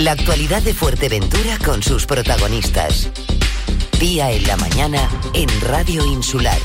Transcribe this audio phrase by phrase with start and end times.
[0.00, 3.10] La actualidad de Fuerteventura con sus protagonistas.
[3.98, 6.56] Día en la mañana en Radio Insular.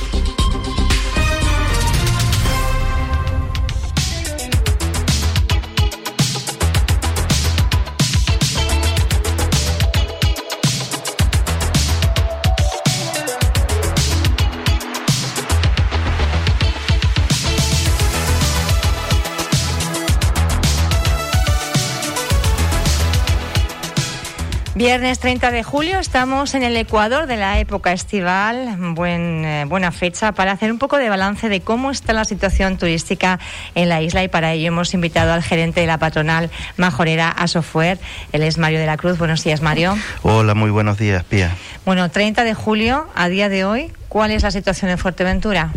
[24.85, 29.91] Viernes 30 de julio estamos en el Ecuador de la época estival, Buen, eh, buena
[29.91, 33.39] fecha para hacer un poco de balance de cómo está la situación turística
[33.73, 37.97] en la isla y para ello hemos invitado al gerente de la patronal majorera Asofuer,
[38.31, 39.17] él es Mario de la Cruz.
[39.17, 39.97] Buenos días Mario.
[40.21, 41.55] Hola, muy buenos días Pía.
[41.83, 45.71] Bueno, 30 de julio, a día de hoy, ¿cuál es la situación en Fuerteventura?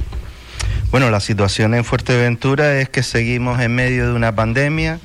[0.90, 5.00] Bueno, la situación en Fuerteventura es que seguimos en medio de una pandemia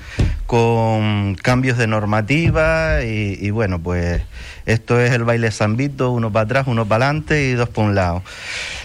[0.53, 4.21] con cambios de normativa y, bueno, pues
[4.67, 7.95] esto es el baile zambito, uno para atrás, uno para adelante y dos por un
[7.95, 8.21] lado.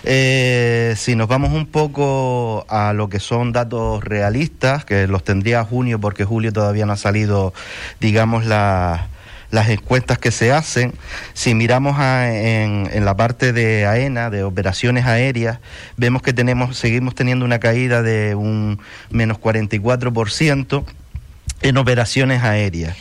[0.03, 5.63] Eh, si nos vamos un poco a lo que son datos realistas, que los tendría
[5.63, 7.53] junio porque julio todavía no ha salido,
[8.01, 9.09] digamos, la
[9.51, 10.93] las encuestas que se hacen,
[11.33, 15.59] si miramos en, en, la parte de AENA, de operaciones aéreas,
[15.97, 18.79] vemos que tenemos, seguimos teniendo una caída de un
[19.11, 20.85] menos 44%
[21.63, 22.97] en operaciones aéreas.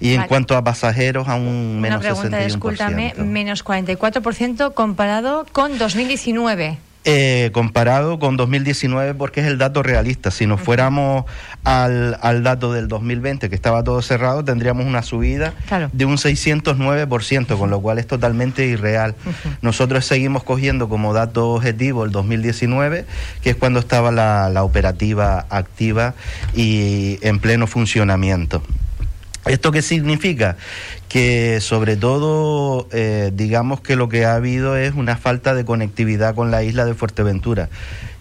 [0.00, 5.78] Y en cuanto a pasajeros, a un menos Una pregunta, discúlpame, menos 44% comparado con
[5.78, 6.78] 2019.
[7.06, 10.30] Eh, comparado con 2019 porque es el dato realista.
[10.30, 11.24] Si nos fuéramos
[11.64, 15.54] al, al, dato del 2020, que estaba todo cerrado, tendríamos una subida
[15.92, 19.14] de un 609%, con lo cual es totalmente irreal.
[19.62, 23.06] Nosotros seguimos cogiendo como dato objetivo el 2019,
[23.42, 26.12] que es cuando estaba la, la operativa activa
[26.54, 28.62] y en pleno funcionamiento.
[29.46, 30.58] ¿Esto qué significa?
[31.10, 36.34] Que sobre todo, eh, digamos que lo que ha habido es una falta de conectividad
[36.34, 37.68] con la isla de Fuerteventura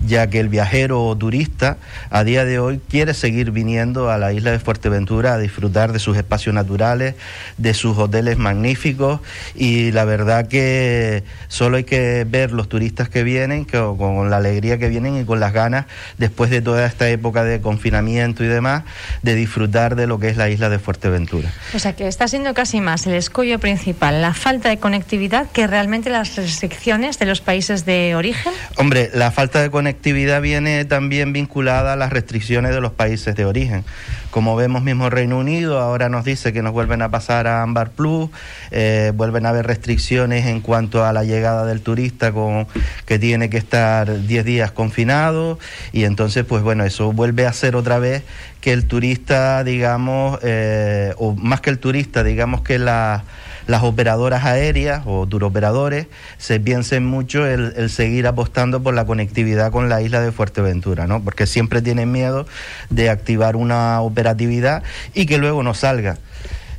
[0.05, 1.77] ya que el viajero o turista
[2.09, 5.99] a día de hoy quiere seguir viniendo a la isla de Fuerteventura a disfrutar de
[5.99, 7.15] sus espacios naturales,
[7.57, 9.19] de sus hoteles magníficos
[9.55, 14.77] y la verdad que solo hay que ver los turistas que vienen con la alegría
[14.77, 15.85] que vienen y con las ganas
[16.17, 18.83] después de toda esta época de confinamiento y demás
[19.21, 21.51] de disfrutar de lo que es la isla de Fuerteventura.
[21.73, 25.67] O sea que está siendo casi más el escollo principal, la falta de conectividad que
[25.67, 28.53] realmente las restricciones de los países de origen.
[28.77, 33.35] Hombre, la falta de conectividad conectividad viene también vinculada a las restricciones de los países
[33.35, 33.83] de origen.
[34.31, 37.91] Como vemos mismo Reino Unido, ahora nos dice que nos vuelven a pasar a Ambar
[37.91, 38.29] Plus,
[38.71, 42.67] eh, vuelven a haber restricciones en cuanto a la llegada del turista con
[43.05, 45.57] que tiene que estar 10 días confinado.
[45.91, 48.23] Y entonces pues bueno, eso vuelve a ser otra vez
[48.61, 53.23] que el turista, digamos, eh, o más que el turista, digamos que la
[53.69, 56.07] las operadoras aéreas o turoperadores
[56.39, 61.23] se piensen mucho el, seguir apostando por la conectividad con la isla de Fuerteventura, ¿no?
[61.23, 62.47] Porque siempre tienen miedo
[62.89, 64.81] de activar una operatividad
[65.13, 66.17] y que luego no salga.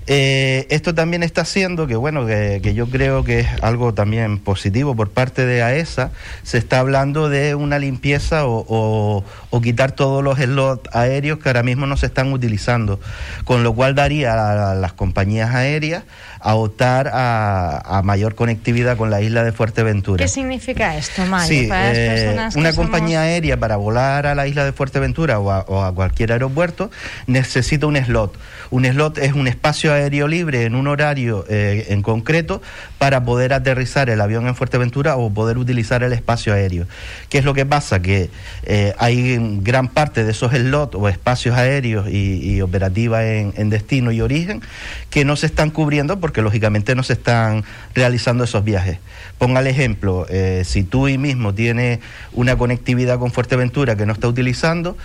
[0.06, 4.96] Eh, esto también está haciendo que, bueno, que, yo creo que es algo también positivo
[4.96, 6.10] por parte de AESA,
[6.42, 9.24] se está hablando de una limpieza o,
[9.62, 12.98] quitar todos los slots aéreos que ahora mismo no se están utilizando,
[13.44, 16.04] con lo cual daría a las compañías aéreas
[16.40, 20.24] a optar a, mayor conectividad con la isla de Fuerteventura.
[20.24, 21.46] ¿Qué significa esto, Mario?
[21.46, 26.32] Sí, eh, una compañía aérea para volar a la isla de Fuerteventura o a, cualquier
[26.32, 26.90] aeropuerto
[27.26, 28.38] necesita un slot.
[28.70, 32.62] Un slot es un espacio aéreo libre en un horario eh, en concreto
[32.98, 36.86] para poder aterrizar el avión en Fuerteventura o poder utilizar el espacio aéreo.
[37.28, 38.00] ¿Qué es lo que pasa?
[38.00, 38.30] Que
[38.64, 44.20] eh, hay gran parte de esos slots o espacios aéreos y, operativas en, destino y
[44.20, 44.60] origen
[45.08, 47.64] que no se están cubriendo porque lógicamente no se están
[47.94, 48.98] realizando esos viajes.
[49.38, 52.00] Ponga el ejemplo, eh, si tú y mismo tienes
[52.32, 54.96] una conectividad con Fuerteventura que no está utilizando,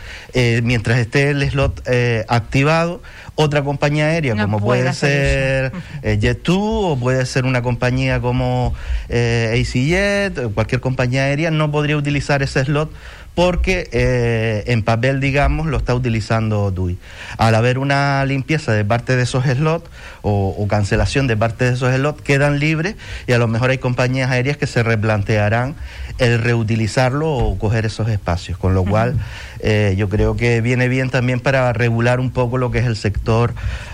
[0.63, 1.81] mientras esté el slot
[2.27, 3.01] activado,
[3.35, 5.71] otra compañía aérea, como puede, ser
[6.03, 8.73] Jet2 o puede ser una compañía como
[9.09, 12.91] ACJet, cualquier compañía aérea, no podría utilizar ese slot
[13.35, 16.97] porque eh, en papel, digamos, lo está utilizando DUI.
[17.37, 19.89] Al haber una limpieza de parte de esos slots
[20.21, 22.95] o, cancelación de parte de esos slots, quedan libres
[23.27, 25.75] y a lo mejor hay compañías aéreas que se replantearán
[26.17, 29.15] el reutilizarlo o coger esos espacios, con lo cual
[29.59, 32.95] eh, yo creo que viene bien también para regular un poco lo que es el
[32.95, 33.53] sector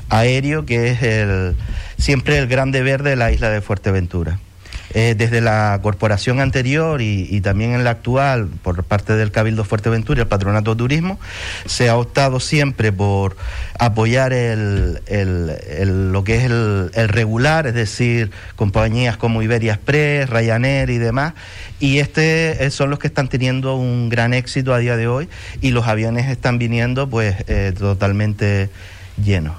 [0.09, 1.55] aéreo, que es el,
[1.97, 4.37] siempre el gran deber de la isla de Fuerteventura.
[4.93, 10.21] Eh, desde la corporación anterior y, también en la actual, por parte del Cabildo Fuerteventura
[10.21, 11.19] el Patronato de Turismo,
[11.65, 13.37] se ha optado siempre por
[13.79, 14.99] apoyar el,
[16.11, 21.33] lo que es el, regular, es decir, compañías como Iberia Express, Ryanair y demás,
[21.79, 25.29] y este eh, son los que están teniendo un gran éxito a día de hoy
[25.61, 28.69] y los aviones están viniendo pues eh, totalmente
[29.23, 29.55] llenos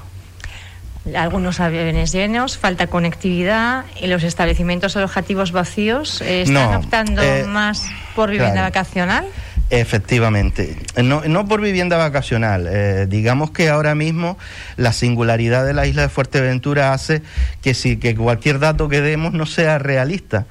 [1.16, 7.86] algunos aviones llenos, falta conectividad y los establecimientos alojativos vacíos eh, están optando eh, más
[8.14, 9.26] por vivienda vacacional.
[9.70, 12.68] Efectivamente, no, no por vivienda vacacional.
[12.70, 14.36] Eh, digamos que ahora mismo
[14.76, 17.22] la singularidad de la isla de Fuerteventura hace
[17.62, 20.46] que, si, que cualquier dato que demos no sea realista.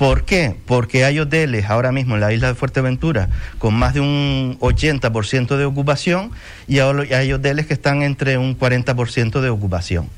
[0.00, 0.56] ¿Por qué?
[0.64, 5.58] Porque hay hoteles ahora mismo en la isla de Fuerteventura con más de un 80%
[5.58, 6.30] de ocupación
[6.66, 10.08] y hay hoteles que están entre un 40% de ocupación.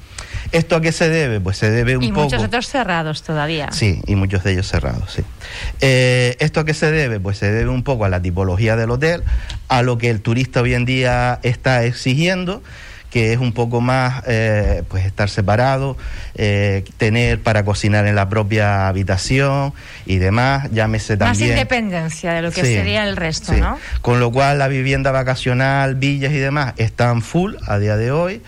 [0.52, 1.40] ¿Esto a qué se debe?
[1.40, 2.20] Pues se debe un poco...
[2.20, 3.72] Y muchos otros cerrados todavía.
[3.72, 5.24] Sí, y muchos de ellos cerrados, sí.
[5.80, 7.18] Eh, ¿Esto a qué se debe?
[7.18, 9.24] Pues se debe un poco a la tipología del hotel,
[9.66, 12.62] a lo que el turista hoy en día está exigiendo
[13.12, 15.98] que es un poco más eh, pues estar separado,
[16.34, 19.74] eh, tener para cocinar en la propia habitación
[20.06, 21.50] y demás, llámese también.
[21.50, 23.78] Más independencia de lo que sería el resto, ¿no?
[24.00, 28.40] Con lo cual la vivienda vacacional, villas y demás están full a día de hoy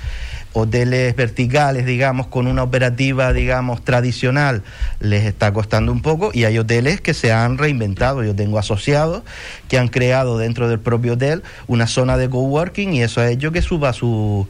[0.55, 4.62] hoteles verticales, digamos, con una operativa, digamos, tradicional,
[5.01, 8.23] les está costando un poco y hay hoteles que se han reinventado.
[8.23, 9.25] Yo tengo asociados
[9.69, 13.51] que han creado dentro del propio hotel una zona de coworking y eso ha hecho
[13.51, 14.47] que suba sus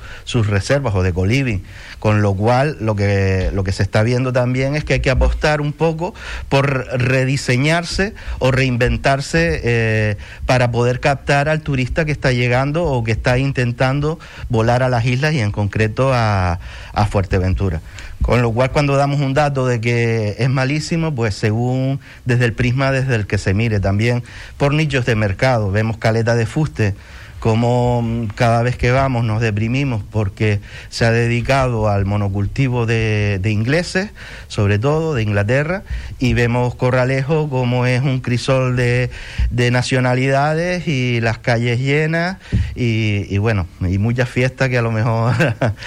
[0.46, 1.60] reservas o de co-living.
[2.04, 5.08] Con lo cual, lo que, lo que se está viendo también es que hay que
[5.08, 6.12] apostar un poco
[6.50, 13.12] por rediseñarse o reinventarse eh, para poder captar al turista que está llegando o que
[13.12, 14.18] está intentando
[14.50, 16.60] volar a las islas y en concreto a,
[16.92, 17.80] a Fuerteventura.
[18.20, 22.52] Con lo cual, cuando damos un dato de que es malísimo, pues según desde el
[22.52, 24.22] prisma desde el que se mire, también
[24.58, 26.94] por nichos de mercado, vemos caleta de fuste
[27.44, 33.38] como mm, cada vez que vamos nos deprimimos porque se ha dedicado al monocultivo de,
[33.44, 34.12] ingleses,
[34.48, 35.82] sobre todo de Inglaterra,
[36.18, 39.10] y vemos Corralejo como es un crisol de,
[39.50, 42.38] nacionalidades y las calles llenas
[42.74, 45.34] y, bueno, y muchas fiestas que a lo mejor...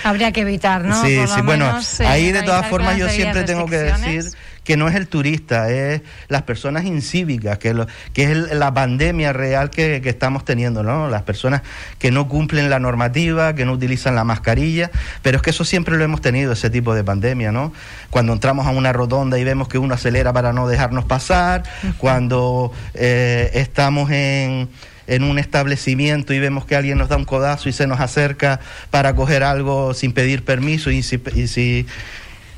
[0.03, 1.03] Habría que evitar, ¿no?
[1.07, 1.75] Sí, sí, bueno,
[2.05, 4.25] ahí de todas formas yo siempre tengo que decir
[4.67, 9.31] que no es el turista, es las personas incívicas, que, lo, que es la pandemia
[9.31, 11.07] real que, estamos teniendo, ¿no?
[11.09, 11.61] Las personas
[11.99, 14.91] que no cumplen la normativa, que no utilizan la mascarilla,
[15.21, 17.71] pero es que eso siempre lo hemos tenido, ese tipo de pandemia, ¿no?
[18.09, 21.63] Cuando entramos a una rotonda y vemos que uno acelera para no dejarnos pasar,
[21.97, 24.67] cuando eh, estamos en
[25.09, 28.59] en un establecimiento y vemos que alguien nos da un codazo y se nos acerca
[28.91, 31.87] para coger algo sin pedir permiso y si, y si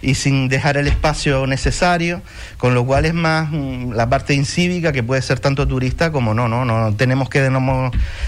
[0.01, 2.21] y sin dejar el espacio necesario,
[2.57, 6.33] con lo cual es más mm, la parte incívica que puede ser tanto turista como
[6.33, 7.49] no, no, no tenemos que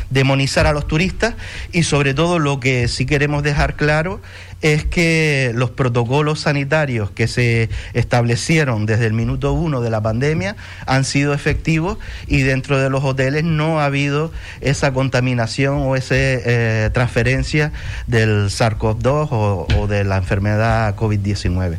[0.10, 1.36] demonizar a los turistas
[1.72, 4.22] y sobre todo lo que sí queremos dejar claro
[4.62, 10.56] es que los protocolos sanitarios que se establecieron desde el minuto uno de la pandemia
[10.86, 11.98] han sido efectivos
[12.28, 14.32] y dentro de los hoteles no ha habido
[14.62, 17.72] esa contaminación o esa eh, transferencia
[18.08, 21.78] del SARS-CoV-2 o, o de la enfermedad COVID-19.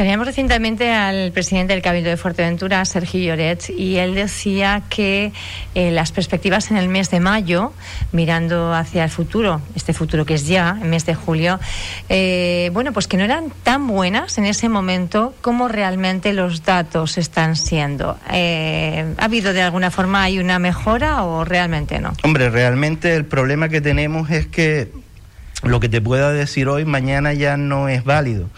[0.00, 5.30] Teníamos recientemente al presidente del Cabildo de Fuerteventura, Sergio Lloret, y él decía que
[5.74, 7.74] eh, las perspectivas en el mes de mayo,
[8.10, 11.60] mirando hacia el futuro, este futuro que es ya, el mes de julio,
[12.08, 17.18] eh, bueno, pues que no eran tan buenas en ese momento como realmente los datos
[17.18, 18.16] están siendo.
[18.32, 22.14] Eh, ¿Ha habido de alguna forma hay una mejora o realmente no?
[22.22, 24.90] Hombre, realmente el problema que tenemos es que
[25.62, 28.48] lo que te pueda decir hoy, mañana ya no es válido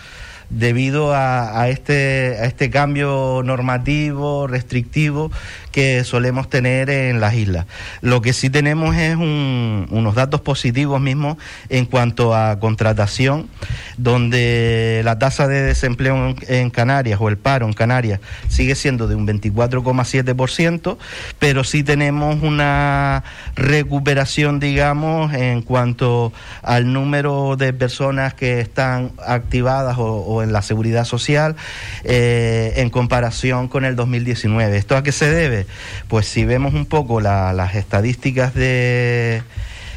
[0.52, 5.30] debido a, este, a este cambio normativo, restrictivo
[5.72, 7.66] que solemos tener en las islas.
[8.02, 11.38] Lo que sí tenemos es unos datos positivos mismos
[11.68, 13.48] en cuanto a contratación,
[13.96, 19.14] donde la tasa de desempleo en, Canarias o el paro en Canarias sigue siendo de
[19.14, 20.96] un 24,7%,
[21.38, 23.24] pero sí tenemos una
[23.56, 31.04] recuperación, digamos, en cuanto al número de personas que están activadas o, en la seguridad
[31.04, 31.56] social
[32.04, 34.76] eh, en comparación con el 2019.
[34.76, 35.61] ¿Esto a qué se debe?
[36.08, 39.42] Pues si vemos un poco las estadísticas de,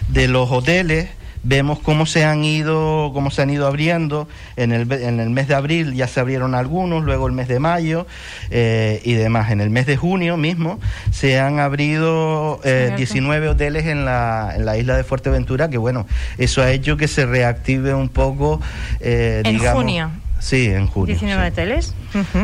[0.09, 1.09] de los hoteles,
[1.45, 5.47] vemos cómo se han ido cómo se han ido abriendo en el, en el mes
[5.47, 8.07] de abril ya se abrieron algunos luego el mes de mayo
[8.49, 10.79] eh, y demás en el mes de junio mismo
[11.11, 16.07] se han abrido 19 eh, hoteles en la, en la isla de Fuerteventura que bueno
[16.39, 18.59] eso ha hecho que se reactive un poco
[18.99, 21.15] eh, en junio Sí, en junio.
[21.15, 21.95] 19 hoteles.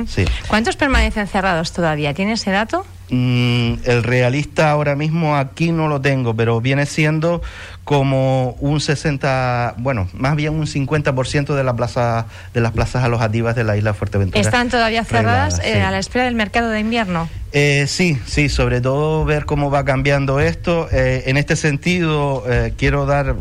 [0.08, 0.26] sí.
[0.48, 2.16] ¿Cuántos permanecen cerrados todavía?
[2.16, 2.84] ¿Tiene ese dato?
[3.14, 7.42] Mm, el realista ahora mismo aquí no lo tengo, pero viene siendo
[7.84, 13.54] como un 60, bueno, más bien un 50% de la plaza de las plazas alojativas
[13.54, 14.40] de la isla Fuerteventura.
[14.40, 17.28] ¿Están todavía cerradas eh, a la espera del mercado de invierno?
[17.54, 20.88] Eh, sí, sí, sobre todo ver cómo va cambiando esto.
[20.92, 22.44] Eh, en este sentido,
[22.78, 23.36] quiero dar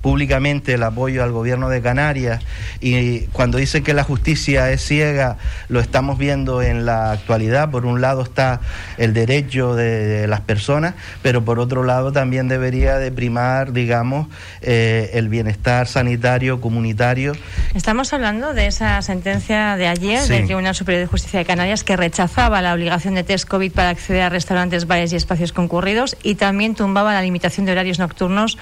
[0.00, 2.42] públicamente el apoyo al gobierno de Canarias
[2.80, 5.36] y cuando dicen que la justicia es ciega,
[5.68, 7.70] lo estamos viendo en la actualidad.
[7.70, 8.60] Por un lado está
[8.98, 14.28] el derecho de, las personas, pero por otro lado también debería de primar, digamos,
[14.62, 17.32] eh, el bienestar sanitario comunitario.
[17.74, 21.96] Estamos hablando de esa sentencia de ayer del Tribunal Superior de Justicia de Canarias que
[21.96, 26.36] rechazaba la obligación de test COVID para acceder a restaurantes, bares y espacios concurridos y
[26.36, 28.56] también tumbaba la limitación de horarios nocturnos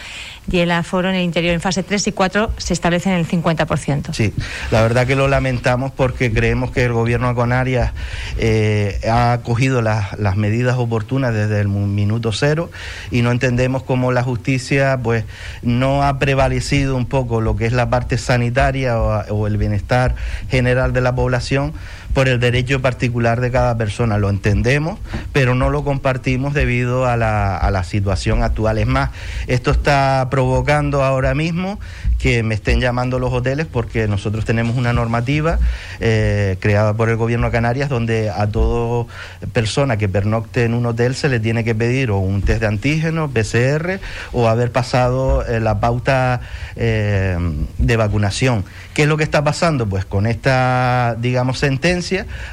[0.51, 3.29] y el aforo en el interior en fase 3 y 4 se establece en el
[3.29, 4.13] 50%.
[4.13, 4.33] Sí,
[4.71, 7.93] la verdad que lo lamentamos porque creemos que el gobierno de Canarias
[8.39, 12.71] eh, ha cogido las medidas oportunas desde el minuto cero
[13.11, 15.25] y no entendemos cómo la justicia pues
[15.63, 20.17] no ha prevalecido un poco lo que es la parte sanitaria o el bienestar
[20.51, 21.73] general de la población
[22.15, 24.17] por el derecho particular de cada persona.
[24.19, 24.99] Lo entendemos,
[25.33, 28.79] pero no lo compartimos debido a la, a la situación actual.
[28.79, 29.11] Es más,
[29.47, 31.79] esto está provocando ahora mismo
[32.25, 35.59] que me estén llamando los hoteles porque nosotros tenemos una normativa
[36.01, 39.05] eh, creada por el gobierno de Canarias donde a toda
[39.53, 42.67] persona que pernocte en un hotel se le tiene que pedir o un test de
[42.67, 44.01] antígenos, PCR
[44.33, 46.41] o haber pasado eh, la pauta
[46.77, 47.37] eh,
[47.77, 48.65] de vacunación.
[48.95, 49.87] ¿Qué es lo que está pasando?
[49.87, 52.04] Pues con esta, digamos, sentencia,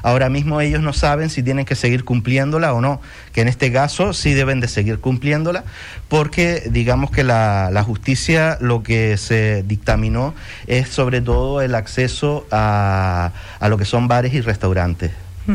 [0.04, 3.02] ahora mismo ellos no saben si tienen que seguir cumpliéndola o no,
[3.34, 5.64] que en este caso sí deben de seguir cumpliéndola,
[6.08, 10.34] porque digamos que la, justicia lo que se dictaminó
[10.68, 15.12] es sobre todo el acceso a, a lo que son bares y restaurantes.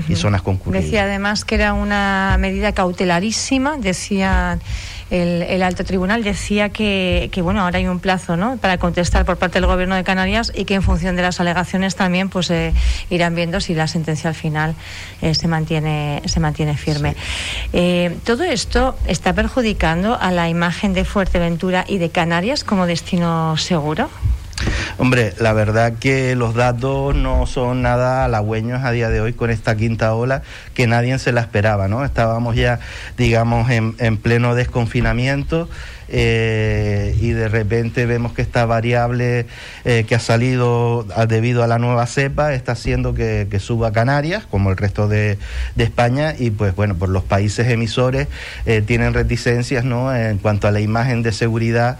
[0.09, 0.85] Y zonas concurridas.
[0.85, 4.59] Decía además que era una medida cautelarísima, decía
[5.11, 8.57] el, alto tribunal decía que, bueno, ahora hay un plazo ¿no?
[8.57, 11.95] para contestar por parte del gobierno de Canarias y que en función de las alegaciones
[11.95, 12.73] también pues eh,
[13.09, 14.75] irán viendo si la sentencia al final
[15.23, 17.15] eh, se mantiene se mantiene firme.
[17.73, 23.57] Eh, todo esto está perjudicando a la imagen de Fuerteventura y de Canarias como destino
[23.57, 24.11] seguro.
[24.99, 29.51] Hombre, la verdad que los datos no son nada halagüeños a día de hoy con
[29.51, 30.43] esta quinta ola
[30.75, 32.05] que nadie se la esperaba, ¿no?
[32.05, 32.81] Estábamos ya,
[33.17, 35.69] digamos, en, en pleno desconfinamiento
[36.09, 39.47] eh, y de repente vemos que esta variable
[39.85, 44.71] eh, que ha salido debido a la nueva cepa está haciendo que, suba Canarias, como
[44.71, 45.39] el resto de,
[45.77, 48.29] España, y pues bueno, por los países emisores
[48.67, 50.15] eh, tienen reticencias ¿no?
[50.15, 51.99] en cuanto a la imagen de seguridad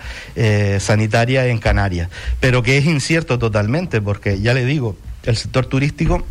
[0.79, 2.09] sanitaria en Canarias,
[2.41, 6.25] pero que es incierto totalmente, porque ya le digo, el sector turístico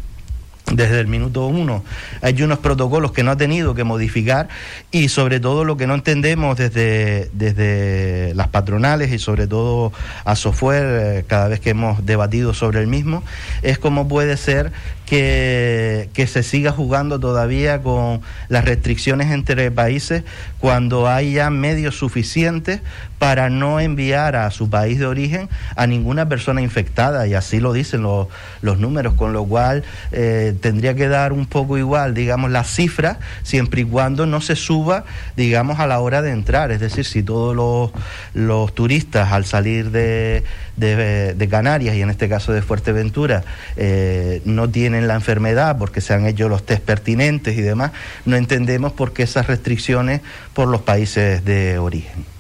[0.72, 1.84] desde el minuto uno.
[2.22, 4.50] Hay unos protocolos que no ha tenido que modificar
[4.92, 9.94] y sobre todo lo que no entendemos desde, desde las patronales y sobre todo
[10.24, 13.24] a software, eh, cada vez que hemos debatido sobre el mismo,
[13.62, 14.72] es cómo puede ser
[15.06, 20.24] que, que, se siga jugando todavía con las restricciones entre países
[20.60, 22.82] cuando hay ya medios suficientes
[23.20, 27.74] para no enviar a su país de origen a ninguna persona infectada y así lo
[27.74, 28.28] dicen los,
[28.62, 33.20] los números, con lo cual eh, tendría que dar un poco igual, digamos, la cifra
[33.44, 37.24] siempre y cuando no se suba, digamos, a la hora de entrar, es decir, si
[37.24, 37.92] todos los,
[38.34, 40.44] los turistas al salir de,
[40.78, 43.44] de, Canarias y en este caso de Fuerteventura
[43.78, 47.92] eh, no tienen la enfermedad porque se han hecho los test pertinentes y demás,
[48.26, 50.22] no entendemos por qué esas restricciones
[50.54, 52.36] por los países de origen.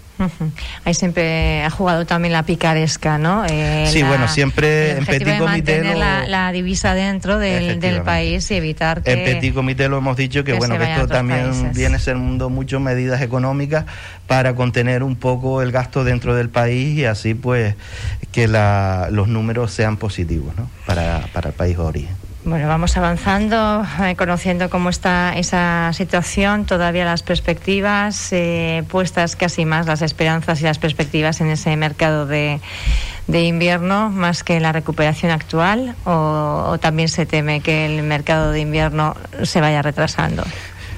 [0.85, 3.43] Ahí siempre ha jugado también la picaresca, ¿no?
[3.45, 5.83] Eh, sí, bueno, siempre en Petit Comité.
[5.95, 9.11] la, divisa dentro del, país y evitar que.
[9.11, 13.21] En Petit Comité lo hemos dicho que, bueno, que esto también viene siendo mucho medidas
[13.21, 13.85] económicas
[14.27, 17.75] para contener un poco el gasto dentro del país y así, pues,
[18.31, 20.69] que la, los números sean positivos, ¿no?
[20.85, 22.24] Para, para el país de origen.
[22.45, 29.65] Bueno, vamos avanzando, eh, conociendo cómo está esa situación, todavía las perspectivas, eh, puestas casi
[29.65, 32.59] más las esperanzas y las perspectivas en ese mercado de,
[33.27, 39.15] invierno, más que la recuperación actual, o también se teme que el mercado de invierno
[39.41, 40.43] se vaya retrasando.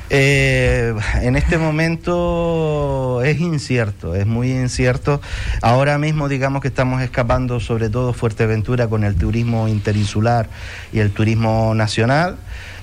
[0.10, 5.22] Eh, en este momento es incierto, es muy incierto.
[5.62, 10.48] Ahora mismo digamos que estamos escapando sobre todo Fuerteventura con el turismo interinsular
[10.94, 12.38] y el turismo nacional.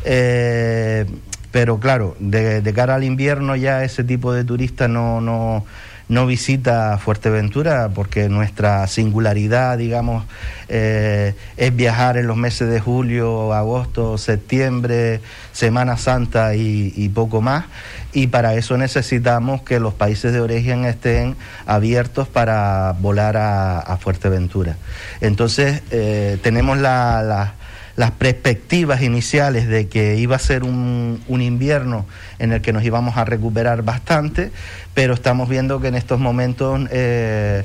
[0.04, 1.06] Eh,
[1.50, 5.64] pero claro, de, cara al invierno ya ese tipo de turistas no, no,
[6.08, 10.24] no visita Fuerteventura porque nuestra singularidad, digamos,
[10.68, 15.20] eh, es viajar en los meses de julio, agosto, septiembre,
[15.52, 17.66] Semana Santa y, poco más.
[18.12, 24.76] Y para eso necesitamos que los países de origen estén abiertos para volar a, Fuerteventura.
[25.20, 27.54] Entonces, eh, tenemos la
[27.96, 32.06] las perspectivas iniciales de que iba a ser un, invierno
[32.38, 34.50] en el que nos íbamos a recuperar bastante,
[34.94, 37.64] pero estamos viendo que en estos momentos eh,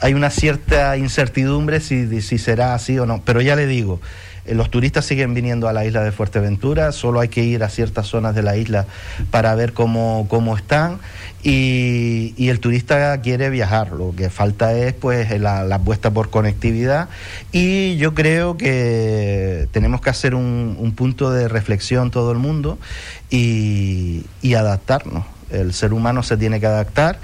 [0.00, 3.22] hay una cierta incertidumbre si, si será así o no.
[3.24, 4.00] Pero ya le digo,
[4.48, 8.06] los turistas siguen viniendo a la isla de Fuerteventura, solo hay que ir a ciertas
[8.06, 8.86] zonas de la isla
[9.30, 10.98] para ver cómo, cómo están
[11.42, 17.08] y, el turista quiere viajar, lo que falta es pues la, apuesta por conectividad
[17.52, 22.78] y yo creo que tenemos que hacer un, punto de reflexión todo el mundo
[23.30, 24.24] y
[24.54, 27.18] adaptarnos el ser humano se tiene que adaptar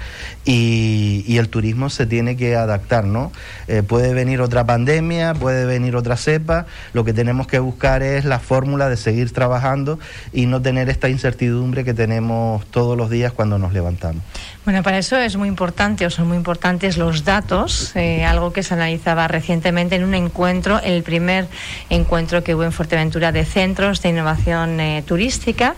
[0.45, 3.31] y, el turismo se tiene que adaptar, ¿no?
[3.67, 8.23] Eh, puede venir otra pandemia, puede venir otra cepa, lo que tenemos que buscar es
[8.23, 9.99] la fórmula de seguir trabajando
[10.31, 14.23] y no tener esta incertidumbre que tenemos todos los días cuando nos levantamos.
[14.65, 18.63] Bueno, para eso es muy importante o son muy importantes los datos, eh, algo que
[18.63, 21.47] se analizaba recientemente en un encuentro, el primer
[21.89, 25.75] encuentro que hubo en Fuerteventura de centros de innovación eh, turística.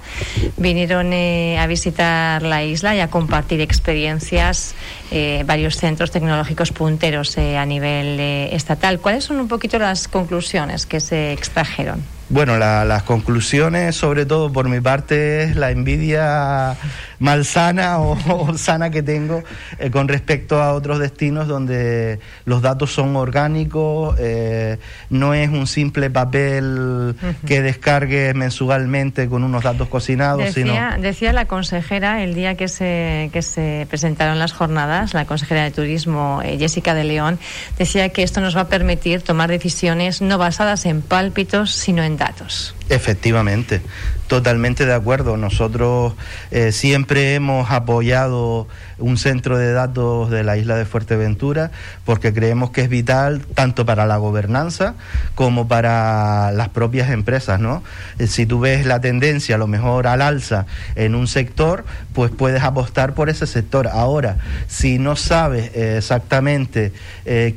[0.58, 4.76] Vinieron a visitar la isla y a compartir experiencias
[5.12, 9.00] eh, varios centros tecnológicos punteros eh, a nivel eh, estatal.
[9.00, 12.04] ¿Cuáles son un poquito las conclusiones que se extrajeron?
[12.28, 16.76] Bueno, las conclusiones, sobre todo por mi parte, es la envidia
[17.20, 18.18] malsana o,
[18.50, 19.44] o sana que tengo
[19.80, 24.78] eh, con respecto a otros destinos donde los datos son orgánicos, eh,
[25.10, 30.44] no es un simple papel que descargue mensualmente con unos datos cocinados.
[30.44, 31.02] Decía, sino...
[31.02, 35.72] decía la consejera el día que se, que se presentaron las jornadas, la consejera de
[35.72, 37.40] Turismo, eh, Jessica de León,
[37.78, 42.18] decía que esto nos va a permitir tomar decisiones no basadas en pálpitos, sino en
[42.18, 42.76] datos.
[42.90, 43.82] Efectivamente,
[44.28, 45.38] totalmente de acuerdo.
[45.38, 46.14] Nosotros
[46.52, 51.72] eh, siempre hemos apoyado un centro de datos de la isla de Fuerteventura
[52.06, 54.96] porque creemos que es vital tanto para la gobernanza
[55.36, 57.60] como para las propias empresas.
[57.60, 57.84] ¿no?
[58.20, 60.66] Eh, si tú ves la tendencia a lo mejor al alza
[60.96, 63.88] en un sector, pues puedes apostar por ese sector.
[63.88, 66.94] Ahora, si no sabes eh, exactamente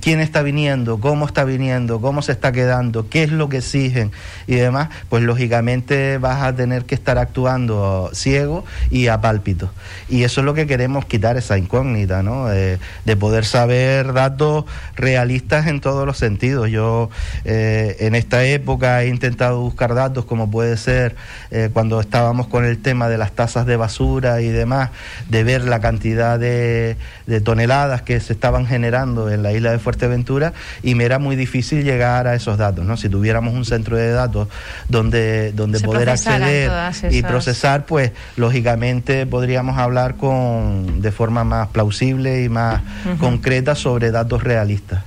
[0.00, 4.12] quién está viniendo, cómo está viniendo, cómo se está quedando, qué es lo que exigen
[4.46, 9.70] y demás, pues lógicamente vas a tener que estar actuando ciego y a pálpito.
[10.08, 12.48] Y eso es lo que queremos quitar, esa incógnita, ¿no?
[12.48, 14.64] de poder saber datos
[14.96, 16.70] realistas en todos los sentidos.
[16.70, 17.10] Yo
[17.44, 21.16] eh, en esta época he intentado buscar datos como puede ser
[21.50, 24.90] eh, cuando estábamos con el tema de las tasas de basura y demás,
[25.28, 29.78] de ver la cantidad de, de toneladas que se estaban generando en la isla de
[29.78, 32.96] Fuerteventura y me era muy difícil llegar a esos datos, ¿no?
[32.96, 34.48] Si tuviéramos un centro de datos
[34.88, 36.70] donde donde, poder acceder
[37.10, 42.80] y procesar, pues lógicamente podríamos hablar con de forma más plausible y más
[43.18, 45.02] concreta sobre datos realistas.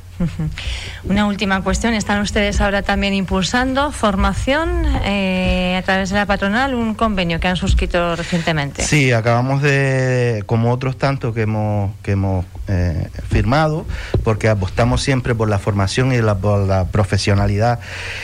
[1.03, 1.93] Una última cuestión.
[1.93, 7.47] Están ustedes ahora también impulsando formación eh, a través de la patronal, un convenio que
[7.47, 8.83] han suscrito recientemente.
[8.83, 13.85] Sí, acabamos de, como otros tantos que hemos, que hemos eh, firmado,
[14.23, 17.79] porque apostamos siempre por la formación y la, por la profesionalidad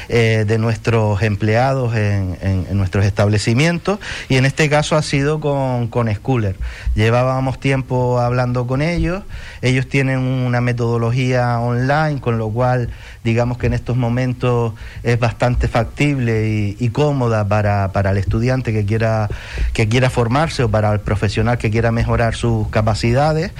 [0.10, 2.38] eh, de nuestros empleados en,
[2.78, 6.56] nuestros establecimientos, y en este caso ha sido con, con Schooler.
[6.96, 9.24] Llevábamos tiempo hablando con ellos,
[9.62, 11.87] ellos tienen una metodología online
[12.22, 12.90] con lo cual
[13.24, 14.74] digamos que en estos momentos
[15.04, 19.30] es bastante factible y, cómoda para, para, el estudiante que quiera,
[19.74, 23.52] que quiera formarse o para el profesional que quiera mejorar sus capacidades.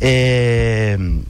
[0.00, 1.22] Eh,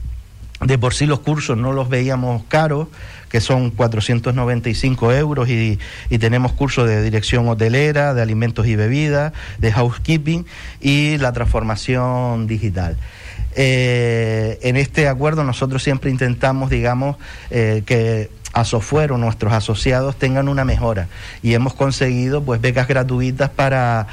[0.61, 2.87] de por sí los cursos no los veíamos caros,
[3.29, 5.79] que son 495 euros y,
[6.19, 10.45] tenemos cursos de dirección hotelera, de alimentos y bebidas, de housekeeping
[10.79, 12.97] y la transformación digital.
[13.55, 17.17] Eh, en este acuerdo nosotros siempre intentamos, digamos,
[17.49, 21.07] eh, que a software o nuestros asociados tengan una mejora.
[21.41, 24.07] Y hemos conseguido pues becas gratuitas para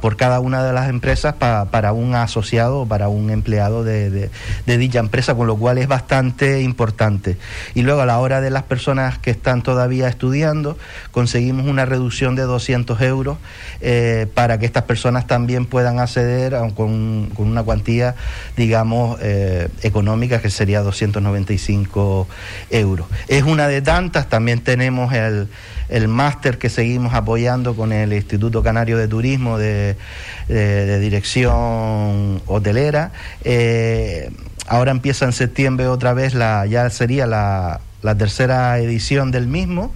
[0.00, 4.30] por cada una de las empresas para un asociado o para un empleado de,
[4.66, 7.36] dicha empresa, con lo cual es bastante importante.
[7.74, 10.78] Y luego a la hora de las personas que están todavía estudiando,
[11.10, 13.38] conseguimos una reducción de 200 euros
[13.80, 18.14] eh, para que estas personas también puedan acceder con, una cuantía,
[18.56, 22.28] digamos, eh, económica que sería 295
[22.70, 23.06] euros.
[23.28, 25.48] Es una de tantas, también tenemos el,
[25.88, 29.73] el máster que seguimos apoyando con el Instituto Canario de Turismo de,
[31.00, 33.12] dirección hotelera.
[33.44, 34.30] Eh,
[34.66, 39.92] ahora empieza en septiembre otra vez, la, ya sería la, la tercera edición del mismo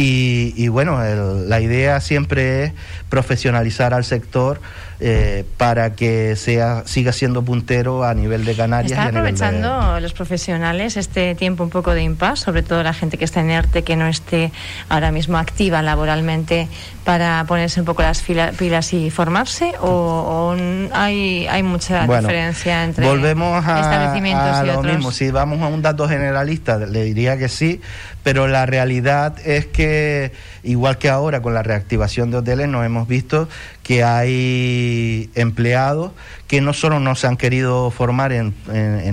[0.00, 2.72] y, bueno, la idea siempre es
[3.08, 4.60] profesionalizar al sector
[5.00, 8.92] eh, para que sea siga siendo puntero a nivel de Canarias.
[8.92, 13.24] ¿Están aprovechando los profesionales este tiempo un poco de impas, sobre todo la gente que
[13.24, 14.50] está en ERTE, que no esté
[14.88, 16.68] ahora mismo activa laboralmente,
[17.04, 19.74] para ponerse un poco las pilas y formarse?
[19.80, 20.56] ¿O,
[20.92, 25.12] hay, hay mucha diferencia entre volvemos a, establecimientos y lo Mismo.
[25.12, 27.80] Si vamos a un dato generalista, le diría que sí,
[28.22, 30.32] pero la realidad es que,
[30.62, 33.48] igual que ahora con la reactivación de hoteles, nos hemos visto
[33.88, 36.12] que hay empleados
[36.46, 38.54] que no solo no se han querido formar en,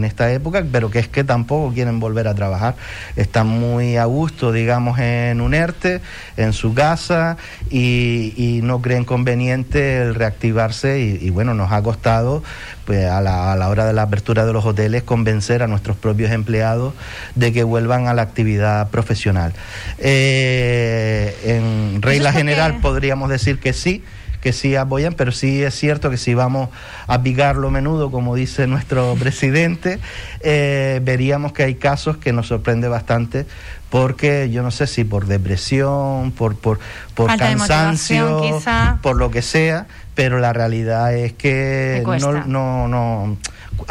[0.03, 2.75] esta época, pero que es que tampoco quieren volver a trabajar.
[3.15, 6.01] Están muy a gusto, digamos, en un ERTE,
[6.35, 7.37] en su casa,
[7.69, 10.99] y, no creen conveniente el reactivarse.
[10.99, 12.43] Y, bueno, nos ha costado,
[12.85, 15.95] pues a la, a la hora de la apertura de los hoteles, convencer a nuestros
[15.95, 16.93] propios empleados
[17.35, 19.53] de que vuelvan a la actividad profesional.
[19.99, 24.03] Eh, en regla general podríamos decir que sí
[24.45, 26.69] que sí apoyan, pero sí es cierto que si vamos
[27.07, 29.97] a picarlo menudo, como dice nuestro presidente,
[30.41, 33.47] eh, veríamos que hay casos que nos sorprende bastante
[33.89, 36.77] porque yo no sé si por depresión, por, por,
[37.15, 38.61] por cansancio,
[39.01, 43.37] por lo que sea, pero la realidad es que no, no, no,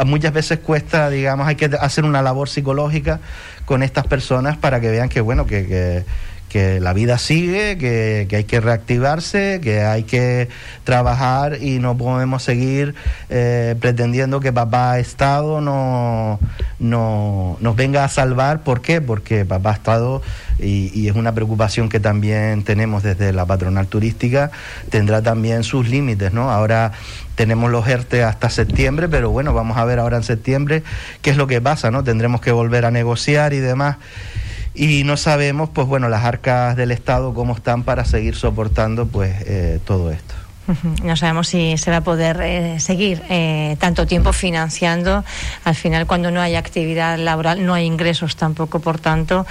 [0.05, 3.19] muchas veces cuesta, digamos, hay que hacer una labor psicológica
[3.65, 6.05] con estas personas para que vean que, bueno, que, que
[6.55, 10.47] que la vida sigue, que, hay que reactivarse, que hay que
[10.85, 12.95] trabajar y no podemos seguir
[13.29, 16.39] eh, pretendiendo que papá Estado no,
[16.79, 18.63] no, nos venga a salvar.
[18.63, 19.01] ¿Por qué?
[19.01, 20.21] Porque papá Estado,
[20.57, 24.49] y, y, es una preocupación que también tenemos desde la patronal turística,
[24.89, 26.51] tendrá también sus límites, ¿no?
[26.51, 26.93] Ahora
[27.35, 30.83] tenemos los ERTE hasta septiembre, pero bueno, vamos a ver ahora en septiembre
[31.21, 32.05] qué es lo que pasa, ¿no?
[32.05, 33.97] Tendremos que volver a negociar y demás
[34.75, 39.33] y no sabemos, pues bueno, las arcas del Estado cómo están para seguir soportando pues
[39.45, 40.35] eh, todo esto.
[41.03, 45.23] No sabemos si se va a poder eh, seguir eh, tanto tiempo financiando.
[45.63, 48.79] Al final, cuando no hay actividad laboral, no hay ingresos tampoco.
[48.79, 49.45] Por tanto,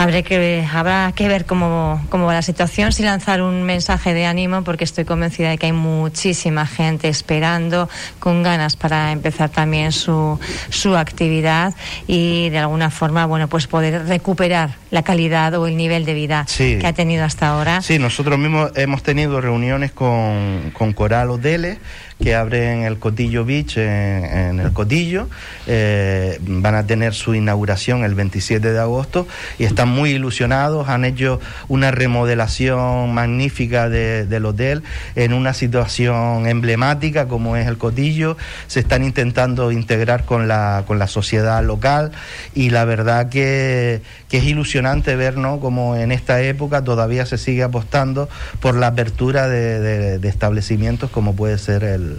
[0.00, 4.24] habrá que, habrá que ver cómo, cómo va la situación, si lanzar un mensaje de
[4.24, 9.92] ánimo, porque estoy convencida de que hay muchísima gente esperando, con ganas para empezar también
[9.92, 11.74] su, su actividad
[12.06, 16.46] y de alguna forma, bueno, pues poder recuperar la calidad o el nivel de vida
[16.56, 17.82] que ha tenido hasta ahora.
[17.82, 21.78] Sí, nosotros mismos hemos tenido reuniones con, con Coral Hoteles
[22.22, 25.28] que abren el Cotillo Beach en, el Cotillo.
[25.66, 29.26] Eh, van a tener su inauguración el 27 de agosto
[29.58, 30.88] y están muy ilusionados.
[30.88, 34.82] Han hecho una remodelación magnífica del hotel
[35.16, 38.36] en una situación emblemática como es el Cotillo.
[38.66, 42.12] Se están intentando integrar con la, con la sociedad local
[42.54, 45.58] y la verdad que, es ilusionante ver ¿no?
[45.58, 48.28] como en esta época todavía se sigue apostando
[48.60, 52.09] por la apertura de establecimientos como puede ser el,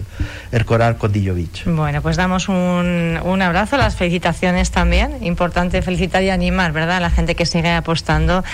[0.50, 1.64] el, Coral Cotillo Beach.
[1.66, 5.24] Bueno, pues damos un, un, abrazo, las felicitaciones también.
[5.24, 8.44] Importante felicitar y animar, ¿verdad?, a la gente que sigue apostando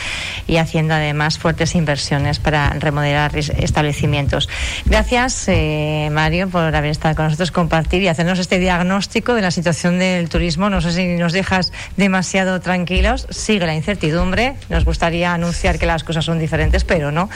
[0.46, 4.48] y haciendo además fuertes inversiones para remodelar establecimientos.
[4.84, 9.50] Gracias, eh, Mario, por haber estado con nosotros, compartir y hacernos este diagnóstico de la
[9.50, 10.70] situación del turismo.
[10.70, 13.26] No sé si nos dejas demasiado tranquilos.
[13.30, 14.54] Sigue la incertidumbre.
[14.68, 17.28] Nos gustaría anunciar que las cosas son diferentes, pero no.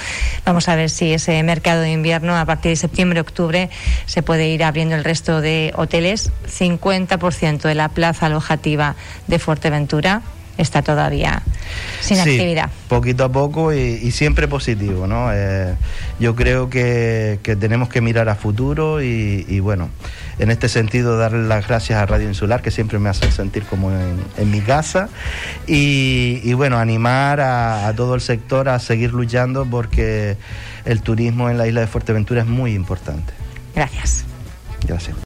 [0.44, 3.70] Vamos a ver si ese mercado de invierno a partir de septiembre-octubre
[4.06, 6.30] se puede ir abriendo el resto de hoteles.
[6.46, 10.22] 50% de la plaza alojativa de Fuerteventura
[10.58, 11.42] está todavía
[12.00, 12.70] sin actividad.
[12.88, 15.30] Poquito a poco y, siempre positivo, ¿no?
[15.32, 15.74] Eh,
[16.18, 19.88] yo creo que, tenemos que mirar a futuro y, bueno,
[20.38, 23.90] en este sentido darle las gracias a Radio Insular que siempre me hace sentir como
[23.90, 25.08] en, mi casa
[25.66, 30.36] y, bueno, animar a todo el sector a seguir luchando porque
[30.84, 33.41] el turismo en la isla de Fuerteventura es muy importante.
[33.74, 34.24] Gracias.
[34.86, 35.16] Gracias.